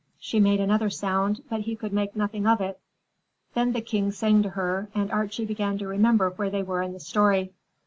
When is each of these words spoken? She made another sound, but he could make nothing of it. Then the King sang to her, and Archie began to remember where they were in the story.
She 0.19 0.39
made 0.39 0.59
another 0.59 0.89
sound, 0.89 1.43
but 1.47 1.59
he 1.61 1.75
could 1.75 1.93
make 1.93 2.15
nothing 2.15 2.47
of 2.47 2.59
it. 2.59 2.79
Then 3.53 3.71
the 3.71 3.81
King 3.81 4.09
sang 4.09 4.41
to 4.41 4.49
her, 4.49 4.89
and 4.95 5.11
Archie 5.11 5.45
began 5.45 5.77
to 5.77 5.87
remember 5.87 6.31
where 6.31 6.49
they 6.49 6.63
were 6.63 6.81
in 6.81 6.93
the 6.93 6.99
story. 6.99 7.53